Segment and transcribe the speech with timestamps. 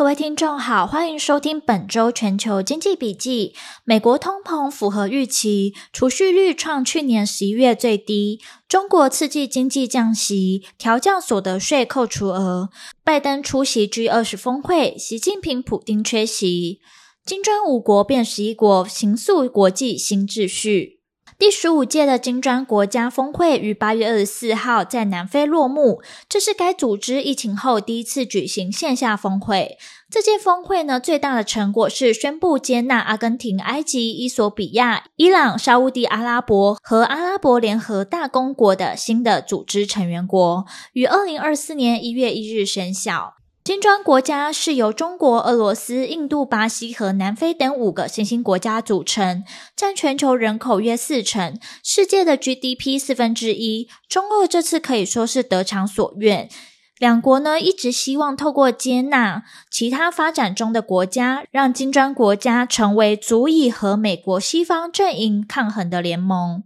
[0.00, 3.54] 各位听众好，欢迎收听本周全球经济笔记。
[3.84, 8.40] 美国通膨符合预期，储蓄率创去年十一月最低。
[8.66, 12.70] 中国刺激经济降息，调降所得税扣除额。
[13.04, 16.80] 拜登出席 G 二十峰会，习近平、普丁缺席。
[17.26, 20.99] 金砖五国变十一国，形塑国际新秩序。
[21.40, 29.78] 第十五届的金砖国家峰会于八月二十四号在南非落幕，这是该组织疫情后第一次举行线下峰会。
[30.10, 43.39] 这届峰会呢，最大的成果是宣布接纳阿根廷、埃及、伊索比亚、伊朗、沙乌地阿拉伯和阿拉伯联合大公国的新的组织成员国，于二零二四年一月一日生效。
[43.70, 49.44] 金砖国家是由中国、俄罗斯、印度、巴西和南非等五个新兴国家组成，
[49.76, 53.88] 占全球人口约四成，世界的 GDP 四分之一。
[54.08, 56.48] 中俄这次可以说是得偿所愿，
[56.98, 66.64] 两国呢一直希望透过接纳其他发展中的国家，让金砖国家成为足以和美国西方阵营抗衡的联盟。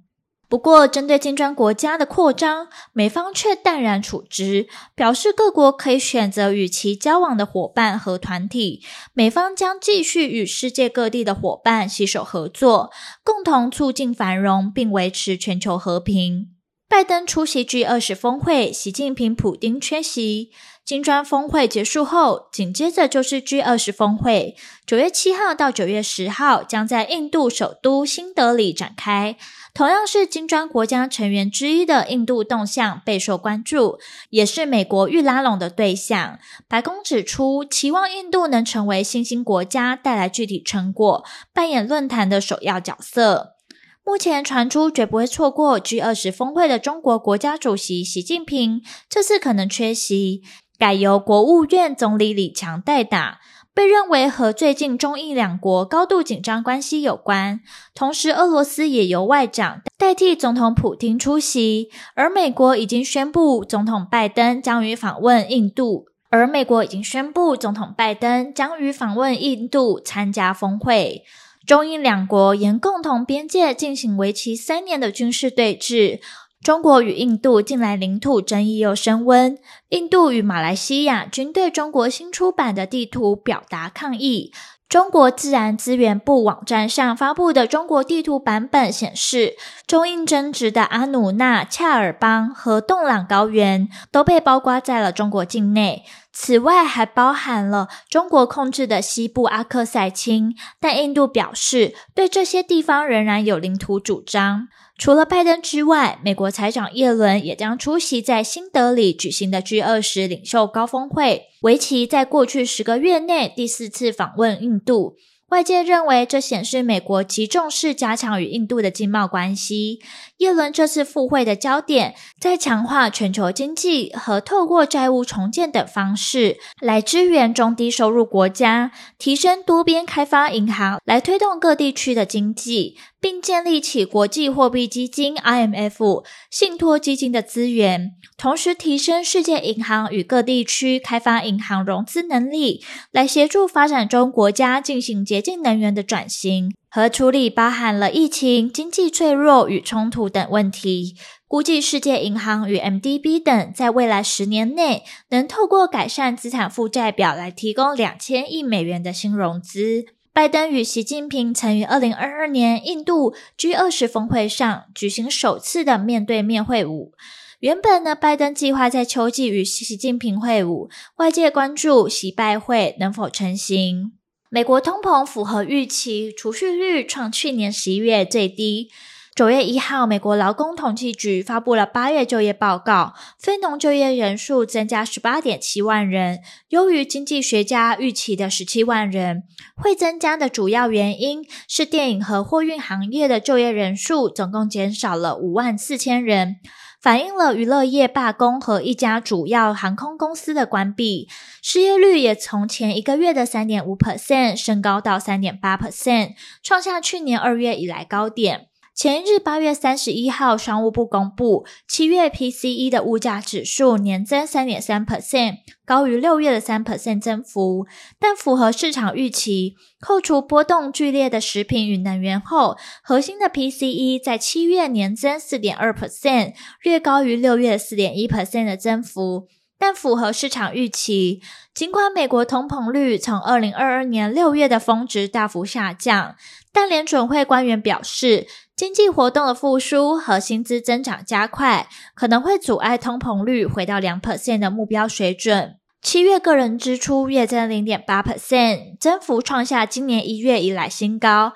[0.48, 8.82] 不过，针对金砖国家的扩张，美方却淡然处之，表示各国可以选择与其交往的伙伴和团体。
[9.12, 12.90] 美方将继续与世界各地的伙伴携手合作，
[13.24, 16.50] 共同促进繁荣并维持全球和平。
[16.86, 20.50] 拜登出席 G20 峰会，习近平、普丁缺席。
[20.84, 24.54] 金砖峰会结束后，紧接着就是 G20 峰会，
[24.86, 29.36] 九月七号到九月十号将在印度首都新德里展开。
[29.74, 33.98] 同样是金砖国家成员之一的印度动向备受关注，
[34.30, 36.38] 也是美国欲拉拢的对象。
[36.68, 43.56] 白宫指出，期望印度能成为新兴国家带来具体成果，扮演论坛的首要角色。
[44.04, 50.42] 目前传出绝不会错过 G20 峰会的中国国家主席习近平，这次可能缺席，
[50.78, 53.40] 改由国务院总理李强代打。
[53.74, 57.60] 被认为和最近中印两国高度紧张关系有关，
[57.92, 71.24] 同时俄罗斯也由外长代替总统普丁出席，而美国已经宣布总统拜登将于访问印度，而美国已经宣布总统拜登将于访问印度参加峰会，
[71.66, 76.20] 中印两国沿共同边界进行为期三年的军事对峙。
[76.64, 79.58] 中国与印度近来领土争议又升温，
[79.90, 84.50] 印度与马来西亚均对中国新出版的地图表达抗议。
[84.88, 96.04] 中国自然资源部网站上发布的中国地图版本显示，中印争执的阿努纳恰尔邦和洞朗高原都被包括在了中国境内。
[96.32, 104.68] 此外，还包含了中国控制的西部阿克赛钦，但印度表示对这些地方仍然有领土主张。
[104.96, 115.16] 除了拜登之外，美国财长耶伦也将出席在新德里举行的 G 二十领袖高峰会，为其在过去十个月内第四次访问印度。
[115.48, 120.00] 外界认为，这显示美国极重视加强与印度的经贸关系。
[120.38, 146.74] 耶伦这次赴会的焦点在强化全球经济和透过债务重建等方式来支援中低收入国家，提升多边开发银行来推动各地区的经济，并建立起国际货币基金 （IMF） 信托基金的资源，同时提升世界银行与各地区开发银行融资能力，来协助发展中国家进行洁净能源的转型。
[146.94, 151.16] 和处理包含了疫情、经济脆弱与冲突等问题。
[151.48, 160.04] 估计世界银行与 MDB 等在未来十年内能透过改善资产负债表来提供两千亿美元的新融资。
[160.32, 167.10] 拜登与习近平曾于二零二二年印度 G 二十峰会上举行首次的面对面会晤。
[167.58, 174.12] 原本呢，拜登计划在秋季与习近平会晤，外界关注习拜会能否成行。
[174.54, 178.88] 美国通膨符合预期，储蓄率创去年十一月最低。
[179.34, 189.42] 九月一号，美国劳工统计局发布了八月就业报告，非农就业人数增加十八点七万人，优于经济学家预期的十七万人。
[189.74, 196.58] 会增加的主要原因是电影和货运行业的就业人数总共减少了五万四千人。
[197.04, 201.28] 反映了娱乐业罢工和一家主要航空公司的关闭，
[201.60, 206.30] 失业率也从前一个月的三点五 percent 升高到三点八 percent，
[206.62, 208.68] 创下去年二月以来高点。
[208.94, 217.88] 前日八月三十一号，商务部公布七月 PCE 的物价指数年增三点三 percent，高于六月的三 percent 增幅，
[218.20, 219.74] 但符合市场预期。
[220.00, 229.48] 扣除波动剧烈的食品与能源后，核心的 PCE 在七月年增四点二 percent，略高于六月四点一 percent 的增幅。
[229.76, 231.42] 但符合市场预期。
[231.74, 236.36] 尽管美国通膨率从二零二二年六月的峰值大幅下降，
[236.74, 241.86] 但联准会官员表示，经济活动的复苏和薪资增长加快，
[242.16, 245.76] 可能会阻碍通膨率回到两 percent 的目标水准。
[246.02, 251.54] 七月个人支出月增零点八 percent，增幅创下今年一月以来新高。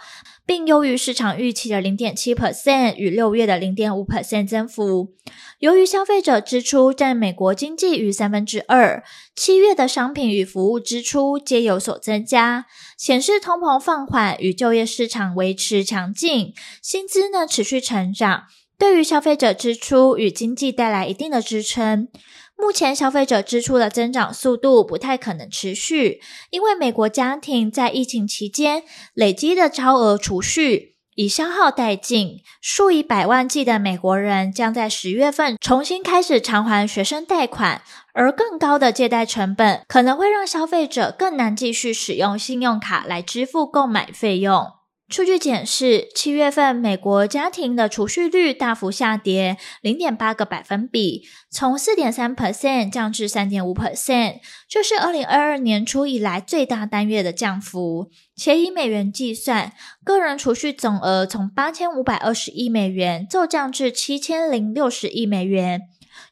[0.49, 5.13] 并优于市场预期的零点七 percent 与六月的零点五 percent 增幅。
[5.59, 9.05] 由于消费者支出占美国经济逾三分之二，
[9.37, 12.65] 七月的商品与服务支出皆有所增加，
[12.97, 18.45] 显示通膨放缓与就业市场维持强劲，薪资呢持续成长，
[18.79, 22.09] 对于消费者支出与经济带来一定的支撑。
[22.61, 26.21] 目前消费者支出的增长速度不太可能持续，
[26.51, 28.83] 因为美国家庭在疫情期间
[29.15, 37.81] 累积的超额储蓄已消耗殆尽，数以百万计的美国人将在十月份重新开始偿还学生贷款，
[38.13, 44.78] 而更高的借贷成本可能会让消费者更难继续使用信用卡来支付购买费用。
[45.09, 58.11] 数据显示，七月份美国家庭的储蓄率大幅下跌零点八个百分比，从四点三 percent 降至三点五 percent，这是二零二二年初以来最大单月的降幅。
[58.37, 59.73] 且以美元计算，
[60.05, 65.81] 个人储蓄总额从八千五百二十亿美元骤降至七千零六十亿美元，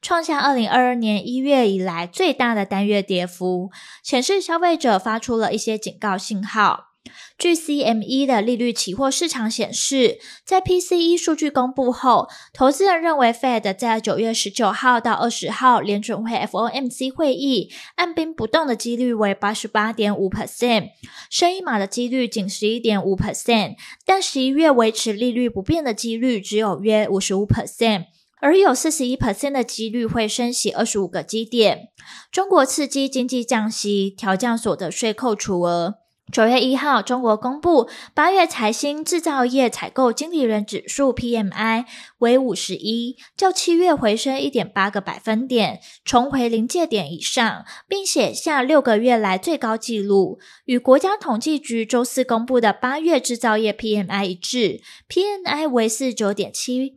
[0.03, 3.71] 创下二零二二年一月以来最大的单月跌幅，
[4.03, 6.96] 显示消费者发出了一些警告信号。
[7.39, 20.91] 据 CME 的利率期货市场显示，在 PCE 数据公布后，投资人认为 Fed 在九月十九号到二十号联准会 FOMC 会议按兵不动的几率为八十八点五 percent，
[21.31, 28.07] 升一码的几率仅十一点五 percent，但十一月维持利率不变的几率只有约五十五 percent，
[28.41, 31.89] 而有四十一 percent 的几率会升息二十五个基点。
[32.33, 36.06] 中国刺激经济降息，调降所得税扣除额。
[36.33, 41.85] 九月一号，中国公布八月财新制造业采购经理人指数 PMI
[42.19, 50.41] 为五十一，较七月回升一点八个百分点，重回临界点以上，并写下六个月来最高纪录。
[50.65, 56.97] 与国家统计局周四公布的八月制造业 PMI 一致，PMI 为四十九点七，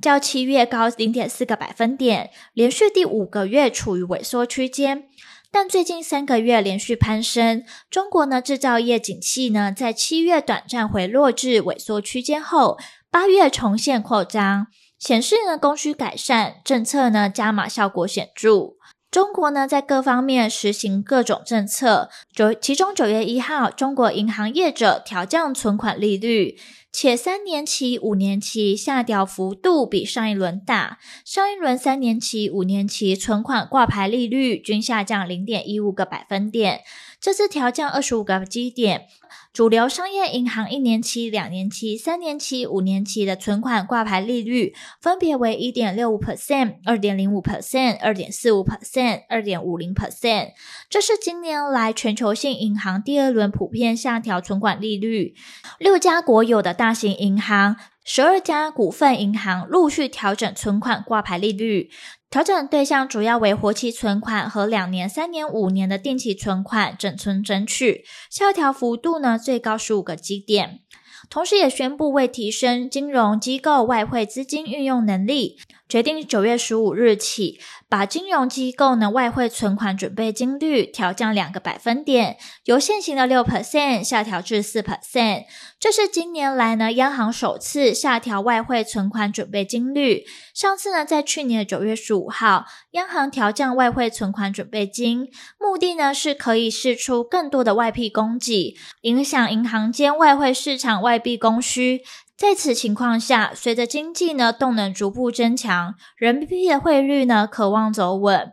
[0.00, 5.04] 较七月高零点四个百分点，连续第五个月处于萎缩区间。
[5.52, 12.78] 但最近三个月连续攀升，中国呢制造业景气呢在七月短暂回落至萎缩区间后，
[13.10, 14.68] 八月重现扩张，
[14.98, 18.76] 显示呢供需改善，政策呢加码效果显著。
[19.10, 26.56] 中国呢在各方面实行各种政策，九其中九月一号，中国银行业者调降存款利率。
[26.92, 36.80] 且三年期、五年期下调幅度比上一轮大，上一轮三年期、五年期存款挂牌利率均下降零点一五个百分点，
[37.20, 39.06] 这次调降二十五个基点。
[39.52, 50.50] 主流商业银行一年期、两年期、三年期、五年期的存款挂牌利率分别为一点六五 percent、二点零五 percent、二点四五 percent、二点五零 percent。
[50.88, 55.34] 这是今年来全球性银行第二轮普遍下调存款利率。
[55.80, 61.90] 六家国有的大型银行、十二家股份银行陆续调整存款挂牌利率。
[62.30, 70.80] 调整对象主要为活期存款和两年、三年、五年的定期存款，整存整取，下调幅度呢最高十五个基点。
[71.28, 75.58] 同时，也宣布为提升金融机构外汇资金运用能力，
[75.90, 85.46] 决定九月十五日起，把金融机构呢外汇存款准备金率调降两个百分点，由现行的六 percent 下调至四 percent。
[85.80, 90.24] 这是今年来呢央行首次下调外汇存款准备金率。
[90.54, 95.28] 上次呢在去年的九月十五号，央行调降外汇存款准备金，
[95.58, 102.02] 目的呢是可以释出更多的外币供给，影响银行间外汇市场外币供需。
[102.40, 108.52] 在此情况下，随着经济呢动能逐步增强，人民币的汇率呢可望走稳。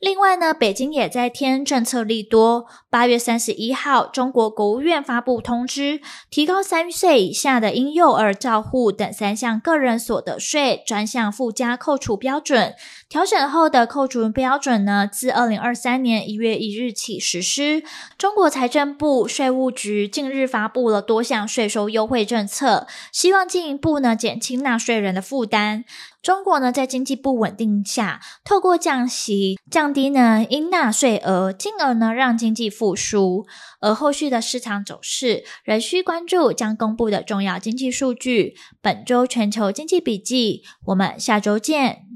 [0.00, 2.66] 另外呢，北京也在添政策利多。
[2.90, 12.74] 八月三十一号，中国国务院发布通知，提高三岁以下的婴幼儿照护等三项个人所得税专项附加扣除标准。
[13.08, 17.82] 调整后的扣除标准呢，自二零二三年一月一日起实施。
[18.16, 22.86] 中国财政部、税务局近日发布了多项税收优惠政策，
[23.28, 25.84] 希望进一步呢减轻纳税人的负担。
[26.22, 33.44] 中国呢在经济不稳定下，透过降息降低呢应纳税额，进而呢让经济复苏。
[33.82, 38.54] 而后续的市场走势仍需关注将公布的重要经济数据。
[38.80, 42.07] 本周全球经济笔记，我们下周见。